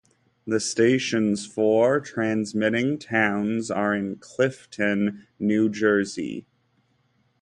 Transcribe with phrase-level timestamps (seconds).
[0.47, 6.47] The station's four transmitting towers are in Clifton, New Jersey.